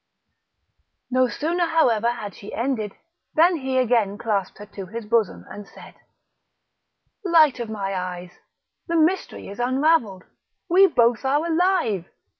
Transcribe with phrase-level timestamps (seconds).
[1.11, 2.95] No sooner, however, had she ended,
[3.35, 5.93] than he again clasped her to his bosom, and said:
[7.23, 8.39] "Light of my eyes!
[8.87, 10.23] the mystery is unravelled;
[10.67, 12.05] we both are alive!